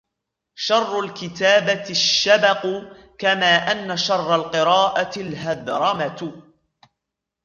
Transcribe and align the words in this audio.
شَرُّ 0.55 0.99
الْكِتَابَةِ 0.99 1.89
الشَّبَقُ 1.89 2.61
كَمَا 3.17 3.55
أَنَّ 3.55 3.97
شَرَّ 3.97 4.35
الْقِرَاءَةِ 4.35 5.11
الْهَذْرَمَةُ 5.21 6.41